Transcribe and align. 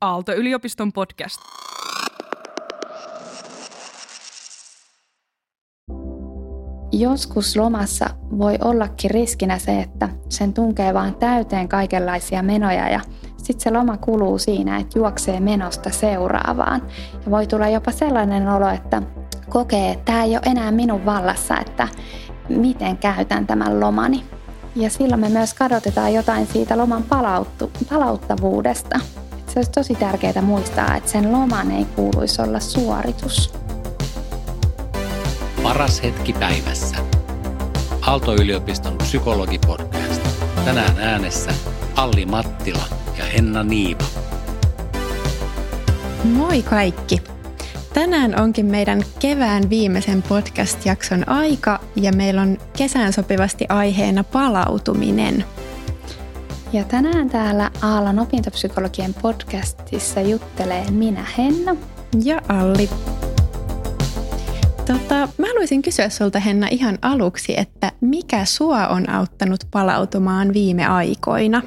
Aalto-yliopiston 0.00 0.92
podcast. 0.92 1.40
Joskus 6.92 7.56
lomassa 7.56 8.06
voi 8.38 8.58
ollakin 8.64 9.10
riskinä 9.10 9.58
se, 9.58 9.80
että 9.80 10.08
sen 10.28 10.54
tunkee 10.54 10.94
vaan 10.94 11.14
täyteen 11.14 11.68
kaikenlaisia 11.68 12.42
menoja 12.42 12.88
ja 12.88 13.00
sitten 13.36 13.60
se 13.60 13.70
loma 13.70 13.96
kuluu 13.96 14.38
siinä, 14.38 14.76
että 14.76 14.98
juoksee 14.98 15.40
menosta 15.40 15.90
seuraavaan. 15.90 16.82
Ja 17.24 17.30
voi 17.30 17.46
tulla 17.46 17.68
jopa 17.68 17.90
sellainen 17.92 18.48
olo, 18.48 18.68
että 18.68 19.02
kokee, 19.48 19.90
että 19.90 20.04
tämä 20.04 20.24
ei 20.24 20.30
ole 20.30 20.42
enää 20.46 20.70
minun 20.70 21.06
vallassa, 21.06 21.58
että 21.58 21.88
miten 22.48 22.96
käytän 22.96 23.46
tämän 23.46 23.80
lomani. 23.80 24.24
Ja 24.74 24.90
silloin 24.90 25.20
me 25.20 25.28
myös 25.28 25.54
kadotetaan 25.54 26.14
jotain 26.14 26.46
siitä 26.46 26.78
loman 26.78 27.02
palauttu, 27.02 27.70
palauttavuudesta. 27.90 29.00
Se 29.56 29.60
olisi 29.60 29.72
tosi 29.72 29.94
tärkeää 29.94 30.42
muistaa, 30.42 30.96
että 30.96 31.10
sen 31.10 31.32
loman 31.32 31.70
ei 31.70 31.84
kuuluisi 31.84 32.42
olla 32.42 32.60
suoritus. 32.60 33.52
Paras 35.62 36.02
hetki 36.02 36.32
päivässä. 36.32 36.96
Aalto-yliopiston 38.00 38.98
psykologipodcast. 38.98 40.22
Tänään 40.64 40.98
äänessä 40.98 41.50
Alli 41.94 42.26
Mattila 42.26 42.84
ja 43.18 43.24
Henna 43.24 43.62
Niiva. 43.62 44.04
Moi 46.24 46.62
kaikki! 46.62 47.22
Tänään 47.94 48.40
onkin 48.40 48.66
meidän 48.66 49.02
kevään 49.18 49.70
viimeisen 49.70 50.22
podcast-jakson 50.22 51.28
aika 51.28 51.80
ja 51.96 52.12
meillä 52.12 52.42
on 52.42 52.58
kesään 52.76 53.12
sopivasti 53.12 53.66
aiheena 53.68 54.24
palautuminen. 54.24 55.44
Ja 56.72 56.84
tänään 56.84 57.30
täällä 57.30 57.70
Aalan 57.82 58.18
opintopsykologien 58.18 59.14
podcastissa 59.14 60.20
juttelee 60.20 60.90
minä 60.90 61.24
Henna 61.38 61.76
ja 62.24 62.40
Alli. 62.48 62.90
Tota, 64.86 65.28
mä 65.38 65.46
haluaisin 65.46 65.82
kysyä 65.82 66.08
sulta 66.08 66.40
Henna 66.40 66.68
ihan 66.70 66.98
aluksi, 67.02 67.58
että 67.58 67.92
mikä 68.00 68.44
sua 68.44 68.88
on 68.88 69.10
auttanut 69.10 69.60
palautumaan 69.70 70.52
viime 70.52 70.86
aikoina? 70.86 71.62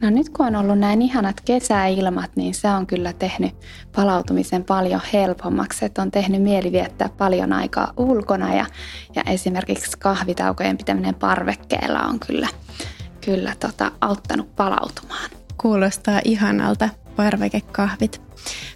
No 0.00 0.10
nyt 0.10 0.28
kun 0.28 0.46
on 0.46 0.56
ollut 0.56 0.78
näin 0.78 1.02
ihanat 1.02 1.40
kesäilmat, 1.40 2.30
niin 2.36 2.54
se 2.54 2.68
on 2.68 2.86
kyllä 2.86 3.12
tehnyt 3.12 3.54
palautumisen 3.96 4.64
paljon 4.64 5.00
helpommaksi. 5.12 5.84
Että 5.84 6.02
on 6.02 6.10
tehnyt 6.10 6.42
mieli 6.42 6.72
viettää 6.72 7.08
paljon 7.18 7.52
aikaa 7.52 7.92
ulkona 7.96 8.54
ja, 8.54 8.66
ja 9.16 9.22
esimerkiksi 9.26 9.98
kahvitaukojen 9.98 10.76
pitäminen 10.76 11.14
parvekkeella 11.14 12.00
on 12.00 12.20
kyllä, 12.20 12.48
kyllä 13.20 13.54
tota, 13.60 13.92
auttanut 14.00 14.56
palautumaan. 14.56 15.30
Kuulostaa 15.58 16.20
ihanalta 16.24 16.88
parvekekahvit. 17.16 18.28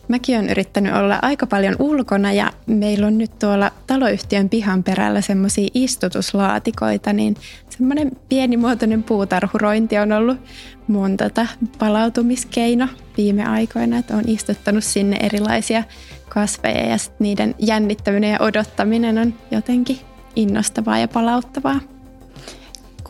Mäkin 0.09 0.39
olen 0.39 0.51
yrittänyt 0.51 0.95
olla 0.95 1.19
aika 1.23 1.47
paljon 1.47 1.77
ulkona 1.79 2.33
ja 2.33 2.53
meillä 2.67 3.07
on 3.07 3.19
nyt 3.19 3.39
tuolla 3.39 3.71
taloyhtiön 3.87 4.49
pihan 4.49 4.83
perällä 4.83 5.21
semmoisia 5.21 5.69
istutuslaatikoita, 5.75 7.13
niin 7.13 7.37
semmoinen 7.69 8.11
pienimuotoinen 8.29 9.03
puutarhurointi 9.03 9.99
on 9.99 10.13
ollut 10.13 10.39
mun 10.87 11.17
tota 11.17 11.47
palautumiskeino 11.79 12.89
viime 13.17 13.45
aikoina, 13.45 13.99
että 13.99 14.17
on 14.17 14.25
istuttanut 14.27 14.85
sinne 14.85 15.17
erilaisia 15.23 15.85
kasveja 16.29 16.87
ja 16.87 16.97
niiden 17.19 17.55
jännittäminen 17.59 18.33
ja 18.33 18.41
odottaminen 18.41 19.19
on 19.19 19.35
jotenkin 19.51 19.99
innostavaa 20.37 20.99
ja 20.99 21.09
palauttavaa. 21.09 21.81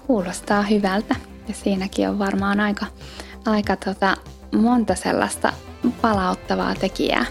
Kuulostaa 0.06 0.62
hyvältä 0.62 1.14
ja 1.48 1.54
siinäkin 1.54 2.08
on 2.08 2.18
varmaan 2.18 2.60
aika, 2.60 2.86
aika 3.44 3.76
tota, 3.76 4.16
monta 4.54 4.94
sellaista 4.94 5.52
palauttavaa 6.00 6.74
tekijää. 6.74 7.26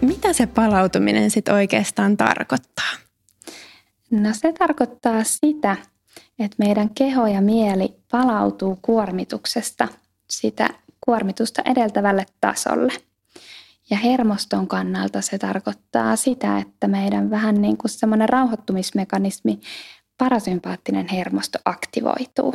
Mitä 0.00 0.32
se 0.32 0.46
palautuminen 0.46 1.30
sitten 1.30 1.54
oikeastaan 1.54 2.16
tarkoittaa? 2.16 2.90
No 4.10 4.30
se 4.32 4.52
tarkoittaa 4.52 5.24
sitä, 5.24 5.76
että 6.38 6.56
meidän 6.58 6.90
keho 6.90 7.26
ja 7.26 7.40
mieli 7.40 7.96
palautuu 8.10 8.78
kuormituksesta 8.82 9.88
sitä 10.30 10.68
kuormitusta 11.00 11.62
edeltävälle 11.64 12.26
tasolle. 12.40 12.92
Ja 13.90 13.96
hermoston 13.96 14.68
kannalta 14.68 15.20
se 15.20 15.38
tarkoittaa 15.38 16.16
sitä, 16.16 16.58
että 16.58 16.88
meidän 16.88 17.30
vähän 17.30 17.62
niin 17.62 17.76
kuin 17.76 17.90
semmoinen 17.90 18.28
rauhoittumismekanismi, 18.28 19.60
parasympaattinen 20.18 21.08
hermosto 21.08 21.58
aktivoituu. 21.64 22.54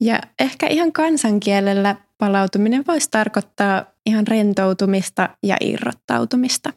Ja 0.00 0.20
ehkä 0.38 0.66
ihan 0.66 0.92
kansankielellä 0.92 1.96
palautuminen 2.18 2.84
voisi 2.86 3.10
tarkoittaa 3.10 3.84
ihan 4.06 4.26
rentoutumista 4.26 5.28
ja 5.42 5.56
irrottautumista. 5.60 6.72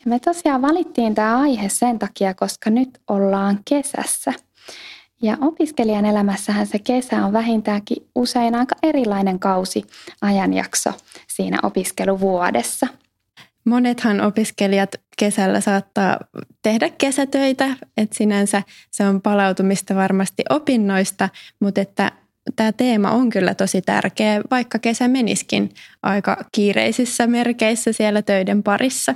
Ja 0.00 0.04
me 0.06 0.18
tosiaan 0.18 0.62
valittiin 0.62 1.14
tämä 1.14 1.40
aihe 1.40 1.68
sen 1.68 1.98
takia, 1.98 2.34
koska 2.34 2.70
nyt 2.70 3.00
ollaan 3.08 3.58
kesässä. 3.68 4.32
Ja 5.22 5.36
opiskelijan 5.40 6.04
elämässähän 6.04 6.66
se 6.66 6.78
kesä 6.78 7.24
on 7.24 7.32
vähintäänkin 7.32 8.08
usein 8.14 8.54
aika 8.54 8.76
erilainen 8.82 9.38
kausi 9.38 9.84
ajanjakso 10.20 10.92
siinä 11.28 11.58
opiskeluvuodessa. 11.62 12.86
Monethan 13.64 14.20
opiskelijat 14.20 14.90
kesällä 15.18 15.60
saattaa 15.60 16.18
tehdä 16.62 16.90
kesätöitä, 16.98 17.76
että 17.96 18.16
sinänsä 18.16 18.62
se 18.90 19.06
on 19.06 19.22
palautumista 19.22 19.94
varmasti 19.94 20.42
opinnoista, 20.50 21.28
mutta 21.60 21.80
että 21.80 22.12
tämä 22.56 22.72
teema 22.72 23.10
on 23.10 23.30
kyllä 23.30 23.54
tosi 23.54 23.82
tärkeä, 23.82 24.40
vaikka 24.50 24.78
kesä 24.78 25.08
meniskin 25.08 25.70
aika 26.02 26.36
kiireisissä 26.52 27.26
merkeissä 27.26 27.92
siellä 27.92 28.22
töiden 28.22 28.62
parissa. 28.62 29.14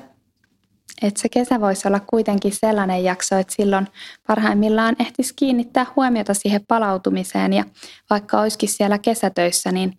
Et 1.03 1.17
se 1.17 1.29
kesä 1.29 1.61
voisi 1.61 1.89
olla 1.89 2.01
kuitenkin 2.01 2.53
sellainen 2.53 3.05
jakso, 3.05 3.37
että 3.37 3.55
silloin 3.55 3.87
parhaimmillaan 4.27 4.97
ehtisi 4.99 5.35
kiinnittää 5.37 5.87
huomiota 5.97 6.35
siihen 6.35 6.61
palautumiseen 6.69 7.53
ja 7.53 7.65
vaikka 8.11 8.41
olisikin 8.41 8.69
siellä 8.69 8.99
kesätöissä, 8.99 9.73
niin 9.73 9.99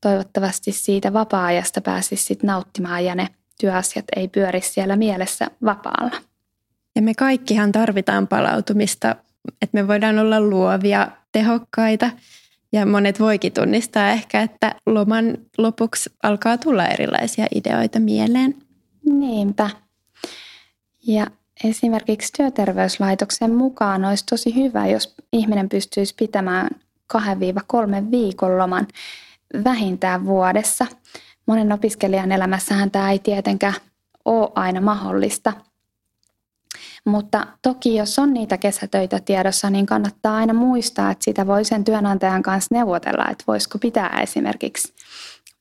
toivottavasti 0.00 0.72
siitä 0.72 1.12
vapaa-ajasta 1.12 1.80
pääsisi 1.80 2.24
sit 2.24 2.42
nauttimaan 2.42 3.04
ja 3.04 3.14
ne 3.14 3.28
työasiat 3.60 4.04
ei 4.16 4.28
pyöri 4.28 4.60
siellä 4.60 4.96
mielessä 4.96 5.50
vapaalla. 5.64 6.16
Ja 6.96 7.02
me 7.02 7.14
kaikkihan 7.14 7.72
tarvitaan 7.72 8.28
palautumista, 8.28 9.16
että 9.62 9.82
me 9.82 9.88
voidaan 9.88 10.18
olla 10.18 10.40
luovia, 10.40 11.08
tehokkaita 11.32 12.10
ja 12.72 12.86
monet 12.86 13.20
voikin 13.20 13.52
tunnistaa 13.52 14.10
ehkä, 14.10 14.42
että 14.42 14.74
loman 14.86 15.38
lopuksi 15.58 16.10
alkaa 16.22 16.58
tulla 16.58 16.86
erilaisia 16.86 17.46
ideoita 17.54 18.00
mieleen. 18.00 18.54
Niinpä. 19.04 19.70
Ja 21.06 21.26
esimerkiksi 21.64 22.32
työterveyslaitoksen 22.32 23.54
mukaan 23.54 24.04
olisi 24.04 24.24
tosi 24.30 24.54
hyvä, 24.54 24.86
jos 24.86 25.14
ihminen 25.32 25.68
pystyisi 25.68 26.14
pitämään 26.18 26.70
2-3 27.16 27.18
viikon 28.10 28.58
loman 28.58 28.88
vähintään 29.64 30.26
vuodessa. 30.26 30.86
Monen 31.46 31.72
opiskelijan 31.72 32.32
elämässähän 32.32 32.90
tämä 32.90 33.10
ei 33.10 33.18
tietenkään 33.18 33.74
ole 34.24 34.52
aina 34.54 34.80
mahdollista– 34.80 35.52
mutta 37.04 37.46
toki 37.62 37.94
jos 37.94 38.18
on 38.18 38.34
niitä 38.34 38.58
kesätöitä 38.58 39.20
tiedossa, 39.20 39.70
niin 39.70 39.86
kannattaa 39.86 40.36
aina 40.36 40.52
muistaa, 40.52 41.10
että 41.10 41.24
sitä 41.24 41.46
voi 41.46 41.64
sen 41.64 41.84
työnantajan 41.84 42.42
kanssa 42.42 42.74
neuvotella, 42.74 43.28
että 43.30 43.44
voisiko 43.46 43.78
pitää 43.78 44.20
esimerkiksi 44.22 44.94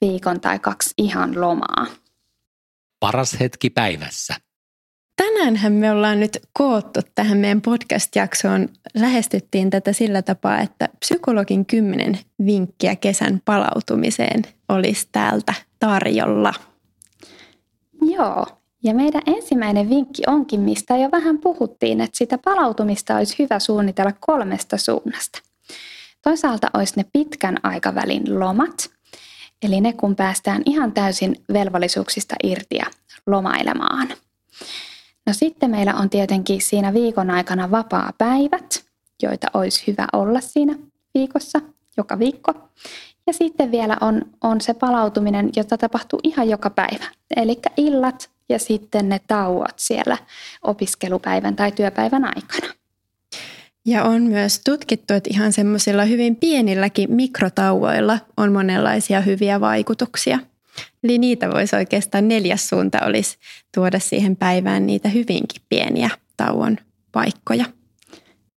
viikon 0.01 0.41
tai 0.41 0.59
kaksi 0.59 0.93
ihan 0.97 1.41
lomaa. 1.41 1.87
Paras 2.99 3.39
hetki 3.39 3.69
päivässä. 3.69 4.35
Tänäänhän 5.21 5.73
me 5.73 5.91
ollaan 5.91 6.19
nyt 6.19 6.37
koottu 6.53 6.99
tähän 7.15 7.37
meidän 7.37 7.61
podcast-jaksoon. 7.61 8.69
Lähestyttiin 8.95 9.69
tätä 9.69 9.93
sillä 9.93 10.21
tapaa, 10.21 10.59
että 10.59 10.89
psykologin 10.99 11.65
kymmenen 11.65 12.19
vinkkiä 12.45 12.95
kesän 12.95 13.41
palautumiseen 13.45 14.41
olisi 14.69 15.07
täältä 15.11 15.53
tarjolla. 15.79 16.53
Joo, 18.01 18.45
ja 18.83 18.93
meidän 18.93 19.21
ensimmäinen 19.25 19.89
vinkki 19.89 20.23
onkin, 20.27 20.59
mistä 20.59 20.97
jo 20.97 21.11
vähän 21.11 21.37
puhuttiin, 21.37 22.01
että 22.01 22.17
sitä 22.17 22.37
palautumista 22.37 23.15
olisi 23.15 23.35
hyvä 23.39 23.59
suunnitella 23.59 24.13
kolmesta 24.19 24.77
suunnasta. 24.77 25.39
Toisaalta 26.21 26.67
olisi 26.73 26.93
ne 26.97 27.05
pitkän 27.13 27.57
aikavälin 27.63 28.39
lomat, 28.39 28.89
eli 29.63 29.81
ne 29.81 29.93
kun 29.93 30.15
päästään 30.15 30.61
ihan 30.65 30.91
täysin 30.91 31.35
velvollisuuksista 31.53 32.35
irti 32.43 32.75
ja 32.75 32.85
lomailemaan. 33.27 34.07
No 35.27 35.33
sitten 35.33 35.71
meillä 35.71 35.93
on 35.93 36.09
tietenkin 36.09 36.61
siinä 36.61 36.93
viikon 36.93 37.29
aikana 37.29 37.71
vapaa-päivät, 37.71 38.83
joita 39.23 39.47
olisi 39.53 39.83
hyvä 39.87 40.07
olla 40.13 40.41
siinä 40.41 40.75
viikossa, 41.13 41.61
joka 41.97 42.19
viikko. 42.19 42.53
Ja 43.27 43.33
sitten 43.33 43.71
vielä 43.71 43.97
on, 44.01 44.21
on 44.41 44.61
se 44.61 44.73
palautuminen, 44.73 45.49
jota 45.55 45.77
tapahtuu 45.77 46.19
ihan 46.23 46.49
joka 46.49 46.69
päivä. 46.69 47.05
Eli 47.35 47.59
illat, 47.77 48.29
ja 48.49 48.59
sitten 48.59 49.09
ne 49.09 49.19
tauot 49.27 49.73
siellä 49.75 50.17
opiskelupäivän 50.61 51.55
tai 51.55 51.71
työpäivän 51.71 52.25
aikana. 52.25 52.73
Ja 53.85 54.03
on 54.03 54.21
myös 54.21 54.61
tutkittu, 54.65 55.13
että 55.13 55.29
ihan 55.33 55.53
semmoisilla 55.53 56.05
hyvin 56.05 56.35
pienilläkin 56.35 57.11
mikrotauoilla 57.15 58.19
on 58.37 58.51
monenlaisia 58.51 59.21
hyviä 59.21 59.59
vaikutuksia. 59.59 60.39
Eli 61.03 61.17
niitä 61.17 61.51
voisi 61.51 61.75
oikeastaan 61.75 62.27
neljäs 62.27 62.69
suunta 62.69 63.05
olisi 63.05 63.37
tuoda 63.75 63.99
siihen 63.99 64.35
päivään 64.35 64.87
niitä 64.87 65.09
hyvinkin 65.09 65.61
pieniä 65.69 66.09
tauon 66.37 66.77
paikkoja. 67.11 67.65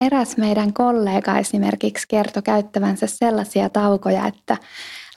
Eräs 0.02 0.38
meidän 0.38 0.74
kollega 0.74 1.38
esimerkiksi 1.38 2.08
kertoi 2.08 2.44
käyttävänsä 2.44 3.08
sellaisia 3.08 3.70
taukoja, 3.70 4.28
että 4.28 4.58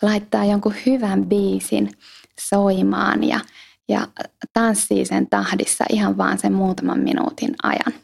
laittaa 0.02 0.44
jonkun 0.44 0.74
hyvän 0.86 1.26
biisin 1.26 1.90
soimaan 2.40 3.24
ja, 3.24 3.40
ja 3.88 4.08
tanssii 4.52 5.04
sen 5.04 5.26
tahdissa 5.30 5.84
ihan 5.90 6.18
vaan 6.18 6.38
sen 6.38 6.52
muutaman 6.52 6.98
minuutin 6.98 7.54
ajan. 7.62 8.00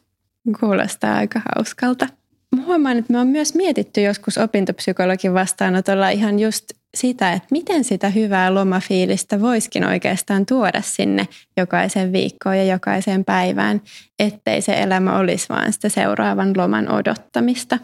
Kuulostaa 0.60 1.14
aika 1.14 1.40
hauskalta. 1.54 2.08
Mä 2.56 2.62
huomaan, 2.62 2.98
että 2.98 3.12
me 3.12 3.18
on 3.18 3.26
myös 3.26 3.54
mietitty 3.54 4.00
joskus 4.00 4.38
opintopsykologin 4.38 5.34
vastaanotolla 5.34 6.08
ihan 6.08 6.38
just 6.38 6.64
sitä, 6.96 7.32
että 7.32 7.48
miten 7.50 7.84
sitä 7.84 8.10
hyvää 8.10 8.54
lomafiilistä 8.54 9.40
voiskin 9.40 9.84
oikeastaan 9.84 10.46
tuoda 10.46 10.82
sinne 10.82 11.28
jokaisen 11.56 12.12
viikkoon 12.12 12.58
ja 12.58 12.64
jokaiseen 12.64 13.24
päivään, 13.24 13.80
ettei 14.18 14.62
se 14.62 14.72
elämä 14.82 15.18
olisi 15.18 15.48
vaan 15.48 15.72
sitä 15.72 15.88
seuraavan 15.88 16.56
loman 16.56 16.92
odottamista. 16.92 17.78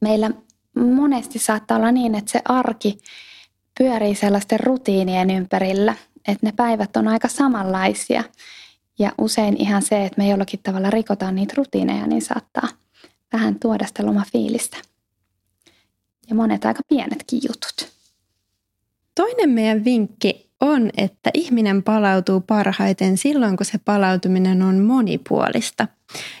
Meillä 0.00 0.30
monesti 0.74 1.38
saattaa 1.38 1.76
olla 1.76 1.92
niin, 1.92 2.14
että 2.14 2.32
se 2.32 2.40
arki 2.44 2.98
pyörii 3.78 4.14
sellaisten 4.14 4.60
rutiinien 4.60 5.30
ympärillä, 5.30 5.94
että 6.28 6.46
ne 6.46 6.52
päivät 6.52 6.96
on 6.96 7.08
aika 7.08 7.28
samanlaisia. 7.28 8.24
Ja 8.98 9.12
usein 9.18 9.56
ihan 9.58 9.82
se, 9.82 10.04
että 10.04 10.22
me 10.22 10.28
jollakin 10.28 10.60
tavalla 10.62 10.90
rikotaan 10.90 11.34
niitä 11.34 11.54
rutiineja, 11.56 12.06
niin 12.06 12.22
saattaa 12.22 12.68
vähän 13.32 13.58
tuoda 13.60 13.86
sitä 13.86 14.06
lomafiilistä. 14.06 14.76
Ja 16.28 16.34
monet 16.34 16.64
aika 16.64 16.82
pienetkin 16.88 17.40
jutut. 17.48 17.93
Toinen 19.14 19.50
meidän 19.50 19.84
vinkki 19.84 20.50
on, 20.60 20.90
että 20.96 21.30
ihminen 21.34 21.82
palautuu 21.82 22.40
parhaiten 22.40 23.16
silloin, 23.16 23.56
kun 23.56 23.66
se 23.66 23.78
palautuminen 23.84 24.62
on 24.62 24.80
monipuolista. 24.80 25.88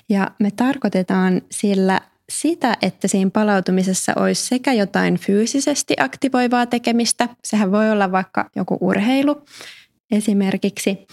Ja 0.08 0.30
me 0.38 0.50
tarkoitetaan 0.50 1.42
sillä 1.50 2.00
sitä, 2.28 2.76
että 2.82 3.08
siinä 3.08 3.30
palautumisessa 3.30 4.12
olisi 4.16 4.46
sekä 4.46 4.72
jotain 4.72 5.18
fyysisesti 5.18 5.94
aktivoivaa 6.00 6.66
tekemistä, 6.66 7.28
sehän 7.44 7.72
voi 7.72 7.90
olla 7.90 8.12
vaikka 8.12 8.50
joku 8.56 8.78
urheilu 8.80 9.42
esimerkiksi, 10.10 11.06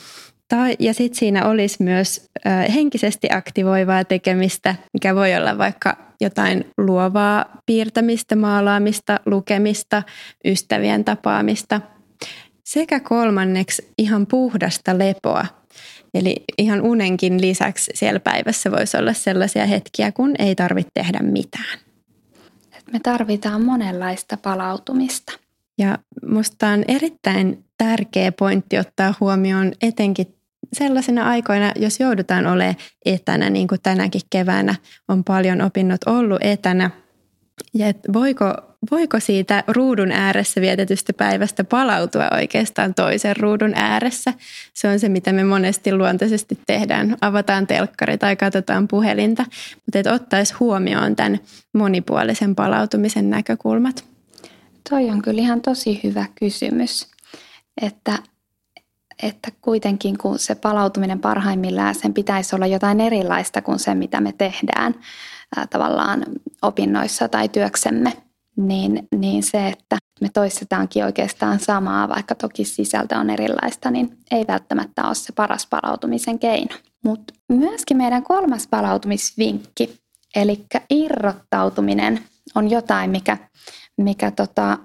tai, 0.47 0.75
ja 0.79 0.93
sitten 0.93 1.19
siinä 1.19 1.47
olisi 1.47 1.83
myös 1.83 2.29
ö, 2.45 2.49
henkisesti 2.71 3.27
aktivoivaa 3.31 4.03
tekemistä, 4.03 4.75
mikä 4.93 5.15
voi 5.15 5.35
olla 5.35 5.57
vaikka 5.57 6.10
jotain 6.21 6.65
luovaa 6.77 7.45
piirtämistä, 7.65 8.35
maalaamista, 8.35 9.19
lukemista, 9.25 10.03
ystävien 10.45 11.03
tapaamista. 11.03 11.81
Sekä 12.63 12.99
kolmanneksi 12.99 13.91
ihan 13.97 14.27
puhdasta 14.27 14.97
lepoa. 14.97 15.45
Eli 16.13 16.43
ihan 16.57 16.81
unenkin 16.81 17.41
lisäksi 17.41 17.91
siellä 17.95 18.19
päivässä 18.19 18.71
voisi 18.71 18.97
olla 18.97 19.13
sellaisia 19.13 19.65
hetkiä, 19.65 20.11
kun 20.11 20.33
ei 20.39 20.55
tarvitse 20.55 20.91
tehdä 20.93 21.19
mitään. 21.19 21.79
Me 22.93 22.99
tarvitaan 23.03 23.65
monenlaista 23.65 24.37
palautumista. 24.37 25.33
Ja 25.77 25.97
musta 26.25 26.67
on 26.67 26.83
erittäin 26.87 27.63
tärkeä 27.77 28.31
pointti 28.31 28.77
ottaa 28.77 29.13
huomioon 29.19 29.71
etenkin 29.81 30.35
sellaisina 30.73 31.29
aikoina, 31.29 31.71
jos 31.75 31.99
joudutaan 31.99 32.47
olemaan 32.47 32.75
etänä, 33.05 33.49
niin 33.49 33.67
kuin 33.67 33.81
tänäkin 33.83 34.21
keväänä 34.29 34.75
on 35.07 35.23
paljon 35.23 35.61
opinnot 35.61 36.03
ollut 36.05 36.41
etänä, 36.41 36.91
ja 37.73 37.87
että 37.87 38.13
voiko, 38.13 38.53
voiko 38.91 39.19
siitä 39.19 39.63
ruudun 39.67 40.11
ääressä 40.11 40.61
vietetystä 40.61 41.13
päivästä 41.13 41.63
palautua 41.63 42.29
oikeastaan 42.31 42.93
toisen 42.93 43.37
ruudun 43.37 43.73
ääressä. 43.75 44.33
Se 44.73 44.87
on 44.87 44.99
se, 44.99 45.09
mitä 45.09 45.33
me 45.33 45.43
monesti 45.43 45.95
luontaisesti 45.95 46.59
tehdään. 46.67 47.17
Avataan 47.21 47.67
telkkari 47.67 48.17
tai 48.17 48.35
katsotaan 48.35 48.87
puhelinta, 48.87 49.45
mutta 49.85 49.99
että 49.99 50.13
ottaisi 50.13 50.53
huomioon 50.59 51.15
tämän 51.15 51.39
monipuolisen 51.73 52.55
palautumisen 52.55 53.29
näkökulmat. 53.29 54.05
Toi 54.89 55.09
on 55.09 55.21
kyllä 55.21 55.41
ihan 55.41 55.61
tosi 55.61 55.99
hyvä 56.03 56.25
kysymys, 56.39 57.07
että 57.81 58.19
että 59.21 59.51
kuitenkin 59.61 60.17
kun 60.17 60.39
se 60.39 60.55
palautuminen 60.55 61.19
parhaimmillaan, 61.19 61.95
sen 61.95 62.13
pitäisi 62.13 62.55
olla 62.55 62.67
jotain 62.67 63.01
erilaista 63.01 63.61
kuin 63.61 63.79
se, 63.79 63.95
mitä 63.95 64.21
me 64.21 64.31
tehdään 64.37 64.95
ää, 65.55 65.67
tavallaan 65.67 66.25
opinnoissa 66.61 67.29
tai 67.29 67.49
työksemme, 67.49 68.13
niin, 68.55 69.07
niin 69.15 69.43
se, 69.43 69.67
että 69.67 69.97
me 70.21 70.29
toistetaankin 70.33 71.05
oikeastaan 71.05 71.59
samaa, 71.59 72.09
vaikka 72.09 72.35
toki 72.35 72.65
sisältö 72.65 73.17
on 73.17 73.29
erilaista, 73.29 73.91
niin 73.91 74.17
ei 74.31 74.45
välttämättä 74.47 75.03
ole 75.05 75.15
se 75.15 75.33
paras 75.33 75.67
palautumisen 75.69 76.39
keino. 76.39 76.75
Mutta 77.03 77.33
myöskin 77.49 77.97
meidän 77.97 78.23
kolmas 78.23 78.67
palautumisvinkki, 78.67 79.99
eli 80.35 80.65
irrottautuminen, 80.89 82.19
on 82.55 82.69
jotain, 82.69 83.09
mikä, 83.09 83.37
mikä 83.97 84.31
tota, 84.31 84.77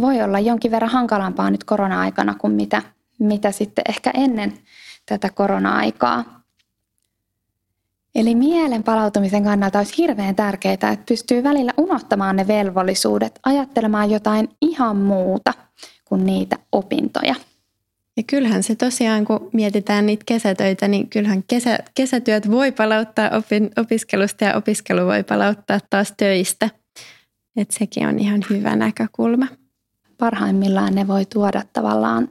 voi 0.00 0.22
olla 0.22 0.38
jonkin 0.38 0.70
verran 0.70 0.90
hankalampaa 0.90 1.50
nyt 1.50 1.64
korona-aikana 1.64 2.34
kuin 2.34 2.52
mitä 2.52 2.82
mitä 3.18 3.52
sitten 3.52 3.84
ehkä 3.88 4.10
ennen 4.14 4.52
tätä 5.06 5.30
korona-aikaa. 5.30 6.36
Eli 8.14 8.34
mielen 8.34 8.82
palautumisen 8.82 9.44
kannalta 9.44 9.78
olisi 9.78 9.98
hirveän 9.98 10.36
tärkeää, 10.36 10.72
että 10.72 10.96
pystyy 11.08 11.42
välillä 11.42 11.72
unohtamaan 11.76 12.36
ne 12.36 12.46
velvollisuudet, 12.46 13.40
ajattelemaan 13.42 14.10
jotain 14.10 14.48
ihan 14.62 14.96
muuta 14.96 15.52
kuin 16.04 16.26
niitä 16.26 16.58
opintoja. 16.72 17.34
Ja 18.16 18.22
kyllähän 18.22 18.62
se 18.62 18.74
tosiaan, 18.74 19.24
kun 19.24 19.50
mietitään 19.52 20.06
niitä 20.06 20.22
kesätöitä, 20.26 20.88
niin 20.88 21.08
kyllähän 21.08 21.42
kesä, 21.48 21.78
kesätyöt 21.94 22.50
voi 22.50 22.72
palauttaa 22.72 23.30
opin, 23.30 23.70
opiskelusta 23.76 24.44
ja 24.44 24.56
opiskelu 24.56 25.06
voi 25.06 25.22
palauttaa 25.24 25.80
taas 25.90 26.14
töistä. 26.16 26.70
Että 27.56 27.74
sekin 27.78 28.08
on 28.08 28.18
ihan 28.18 28.44
hyvä 28.50 28.76
näkökulma. 28.76 29.46
Parhaimmillaan 30.18 30.94
ne 30.94 31.06
voi 31.06 31.24
tuoda 31.24 31.62
tavallaan 31.72 32.28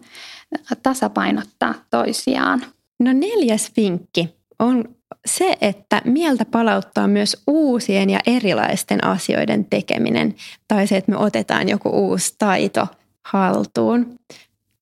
tasapainottaa 0.84 1.74
toisiaan. 1.90 2.62
No 3.00 3.14
neljäs 3.14 3.72
vinkki 3.78 4.36
on 4.60 4.96
se, 5.26 5.58
että 5.62 6.02
mieltä 6.06 6.46
palauttaa 6.46 7.08
myös 7.08 7.44
uusien 7.48 8.10
ja 8.10 8.20
erilaisten 8.28 9.04
asioiden 9.04 9.66
tekeminen 9.66 10.36
tai 10.68 10.88
se, 10.88 10.98
että 10.98 11.12
me 11.12 11.18
otetaan 11.18 11.70
joku 11.70 11.90
uusi 11.90 12.36
taito 12.38 12.88
haltuun. 13.26 14.16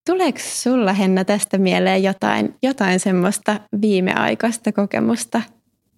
Tuleeko 0.06 0.40
sulla 0.42 0.94
Henna 0.94 1.26
tästä 1.26 1.58
mieleen 1.58 2.04
jotain, 2.04 2.56
jotain 2.64 3.00
semmoista 3.00 3.60
viimeaikaista 3.82 4.72
kokemusta? 4.72 5.42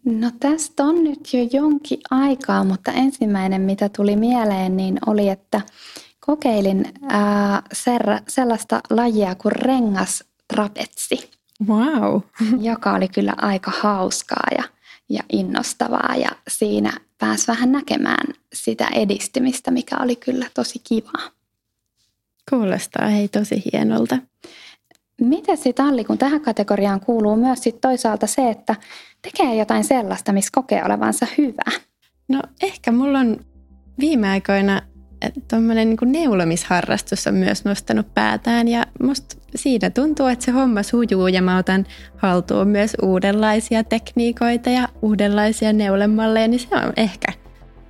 No 0.05 0.31
tästä 0.39 0.83
on 0.83 1.03
nyt 1.03 1.33
jo 1.33 1.47
jonkin 1.51 1.99
aikaa, 2.11 2.63
mutta 2.63 2.91
ensimmäinen 2.91 3.61
mitä 3.61 3.89
tuli 3.89 4.15
mieleen 4.15 4.77
niin 4.77 4.97
oli, 5.07 5.29
että 5.29 5.61
kokeilin 6.25 6.85
ää, 7.09 7.61
serra, 7.73 8.19
sellaista 8.27 8.81
lajia 8.89 9.35
kuin 9.35 9.51
rengastrapetsi. 9.51 11.29
Wow. 11.67 12.21
joka 12.69 12.93
oli 12.93 13.07
kyllä 13.07 13.33
aika 13.37 13.71
hauskaa 13.79 14.47
ja, 14.57 14.63
ja 15.09 15.23
innostavaa 15.31 16.15
ja 16.15 16.29
siinä 16.47 16.91
pääsi 17.17 17.47
vähän 17.47 17.71
näkemään 17.71 18.33
sitä 18.53 18.87
edistymistä, 18.93 19.71
mikä 19.71 19.97
oli 20.01 20.15
kyllä 20.15 20.45
tosi 20.53 20.79
kivaa. 20.79 21.29
Kuulostaa 22.49 23.07
hei 23.07 23.27
tosi 23.27 23.63
hienolta. 23.73 24.17
Miten 25.21 25.57
sitten 25.57 25.85
Alli, 25.85 26.03
kun 26.03 26.17
tähän 26.17 26.41
kategoriaan 26.41 26.99
kuuluu 26.99 27.35
myös 27.35 27.63
sit 27.63 27.81
toisaalta 27.81 28.27
se, 28.27 28.49
että 28.49 28.75
tekee 29.21 29.55
jotain 29.55 29.83
sellaista, 29.83 30.33
missä 30.33 30.49
kokee 30.53 30.83
olevansa 30.85 31.27
hyvä? 31.37 31.79
No 32.27 32.41
ehkä 32.61 32.91
mulla 32.91 33.19
on 33.19 33.39
viime 33.99 34.29
aikoina 34.29 34.81
tuommoinen 35.47 35.89
niin 35.89 36.11
neulomisharrastus 36.11 37.27
on 37.27 37.33
myös 37.33 37.65
nostanut 37.65 38.13
päätään 38.13 38.67
ja 38.67 38.85
musta 39.03 39.35
siinä 39.55 39.89
tuntuu, 39.89 40.27
että 40.27 40.45
se 40.45 40.51
homma 40.51 40.83
sujuu 40.83 41.27
ja 41.27 41.41
mä 41.41 41.57
otan 41.57 41.85
haltuun 42.17 42.67
myös 42.67 42.95
uudenlaisia 43.01 43.83
tekniikoita 43.83 44.69
ja 44.69 44.87
uudenlaisia 45.01 45.73
neulemalleja, 45.73 46.47
niin 46.47 46.59
se 46.59 46.67
on 46.71 46.93
ehkä 46.97 47.33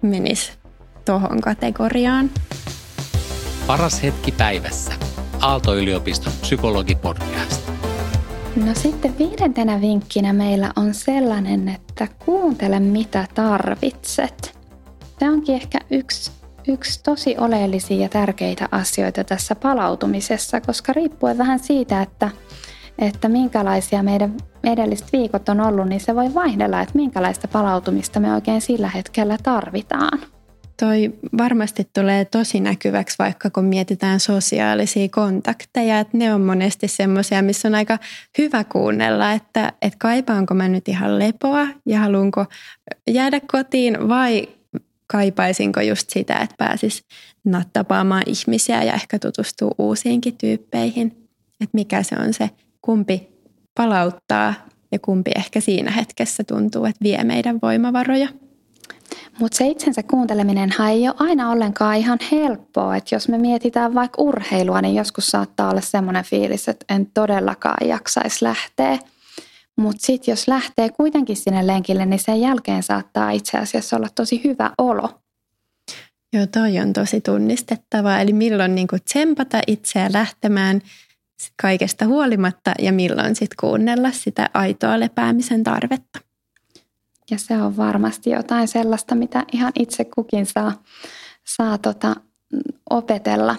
menisi 0.02 0.52
tohon 1.06 1.42
kategoriaan. 1.42 2.30
Paras 3.68 4.04
hetki 4.04 4.32
päivässä. 4.32 4.94
Aalto-yliopiston 5.40 6.34
psykologipodcast. 6.42 7.70
No 8.56 8.74
sitten 8.74 9.18
viidentenä 9.18 9.82
vinkkinä 9.82 10.34
meillä 10.34 10.72
on 10.76 10.94
sellainen, 10.94 11.70
että 11.70 12.08
kuuntele 12.26 12.80
mitä 12.80 13.28
tarvitset. 13.36 14.60
Tämä 15.20 15.32
onkin 15.32 15.56
ehkä 15.56 15.80
yksi 15.92 16.32
yksi 16.68 17.04
tosi 17.04 17.36
oleellisia 17.38 17.98
ja 17.98 18.10
tärkeitä 18.10 18.70
asioita 18.72 19.24
tässä 19.24 19.56
palautumisessa, 19.56 20.62
koska 20.62 20.94
riippuen 20.94 21.38
vähän 21.38 21.60
siitä, 21.60 22.02
että, 22.02 22.30
että 23.00 23.30
minkälaisia 23.30 24.04
meidän 24.04 24.38
edelliset 24.64 25.08
viikot 25.14 25.50
on 25.50 25.62
ollut, 25.62 25.88
niin 25.88 26.02
se 26.02 26.16
voi 26.16 26.34
vaihdella, 26.34 26.82
että 26.82 26.96
minkälaista 26.96 27.48
palautumista 27.48 28.20
me 28.20 28.34
oikein 28.34 28.62
sillä 28.62 28.90
hetkellä 28.90 29.38
tarvitaan. 29.44 30.20
Toi 30.80 31.14
varmasti 31.38 31.90
tulee 31.94 32.26
tosi 32.26 32.60
näkyväksi, 32.60 33.16
vaikka 33.20 33.50
kun 33.50 33.66
mietitään 33.66 34.20
sosiaalisia 34.20 35.10
kontakteja, 35.10 36.00
että 36.00 36.18
ne 36.18 36.34
on 36.34 36.42
monesti 36.42 36.88
semmoisia, 36.88 37.42
missä 37.42 37.68
on 37.68 37.76
aika 37.76 37.98
hyvä 38.38 38.64
kuunnella, 38.64 39.32
että, 39.32 39.74
että 39.82 39.98
kaipaanko 40.00 40.54
mä 40.54 40.68
nyt 40.68 40.88
ihan 40.88 41.20
lepoa 41.20 41.68
ja 41.86 42.00
haluanko 42.00 42.46
jäädä 43.08 43.42
kotiin 43.52 44.10
vai 44.10 44.48
kaipaisinko 45.08 45.82
just 45.82 46.10
sitä, 46.10 46.34
että 46.34 46.56
pääsis 46.58 47.04
tapaamaan 47.74 48.24
ihmisiä 48.26 48.84
ja 48.84 48.94
ehkä 48.94 49.20
tutustuu 49.20 49.76
uusiinkin 49.78 50.38
tyyppeihin. 50.38 51.08
Että 51.62 51.70
mikä 51.74 52.04
se 52.04 52.16
on 52.20 52.34
se, 52.34 52.50
kumpi 52.82 53.30
palauttaa 53.76 54.54
ja 54.92 55.00
kumpi 55.00 55.32
ehkä 55.36 55.60
siinä 55.60 55.92
hetkessä 55.92 56.44
tuntuu, 56.44 56.86
että 56.86 57.04
vie 57.04 57.24
meidän 57.24 57.60
voimavaroja. 57.62 58.28
Mutta 59.40 59.58
se 59.58 59.68
itsensä 59.68 60.04
kuunteleminen 60.04 60.70
ei 60.92 61.08
ole 61.08 61.16
aina 61.20 61.52
ollenkaan 61.52 61.98
ihan 61.98 62.20
helppoa. 62.32 62.96
Että 62.96 63.16
jos 63.16 63.30
me 63.30 63.38
mietitään 63.38 63.96
vaikka 63.96 64.22
urheilua, 64.22 64.82
niin 64.82 64.96
joskus 64.96 65.28
saattaa 65.28 65.70
olla 65.70 65.82
semmoinen 65.82 66.24
fiilis, 66.24 66.68
että 66.68 66.86
en 66.96 67.08
todellakaan 67.14 67.88
jaksaisi 67.88 68.46
lähteä. 68.46 68.98
Mutta 69.78 70.06
sitten 70.06 70.32
jos 70.32 70.48
lähtee 70.48 70.90
kuitenkin 70.90 71.36
sinne 71.36 71.68
lenkille, 71.68 72.06
niin 72.06 72.20
sen 72.20 72.42
jälkeen 72.42 72.84
saattaa 72.84 73.32
itse 73.32 73.58
asiassa 73.58 73.98
olla 73.98 74.08
tosi 74.16 74.44
hyvä 74.44 74.72
olo. 74.78 75.10
Joo, 76.34 76.48
toi 76.48 76.80
on 76.80 76.94
tosi 76.94 77.22
tunnistettavaa. 77.22 78.22
Eli 78.22 78.34
milloin 78.34 78.76
niin 78.76 78.88
tsempata 79.06 79.62
itseä 79.68 80.10
lähtemään 80.14 80.82
kaikesta 81.62 82.06
huolimatta 82.06 82.72
ja 82.80 82.92
milloin 82.92 83.36
sitten 83.36 83.58
kuunnella 83.60 84.12
sitä 84.12 84.50
aitoa 84.54 85.00
lepäämisen 85.00 85.64
tarvetta. 85.64 86.20
Ja 87.32 87.38
se 87.38 87.58
on 87.58 87.78
varmasti 87.78 88.30
jotain 88.30 88.68
sellaista, 88.68 89.16
mitä 89.16 89.46
ihan 89.52 89.72
itse 89.80 90.06
kukin 90.06 90.46
saa, 90.46 90.84
saa 91.44 91.78
tota, 91.78 92.16
opetella. 92.90 93.56